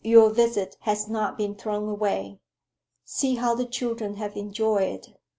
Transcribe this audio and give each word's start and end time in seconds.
Your 0.03 0.31
visit 0.31 0.77
has 0.79 1.07
not 1.07 1.37
been 1.37 1.53
thrown 1.53 1.87
away. 1.87 2.39
See 3.05 3.35
how 3.35 3.53
the 3.53 3.67
children 3.67 4.15
have 4.15 4.35
enjoyed 4.35 4.81
it! 4.89 5.09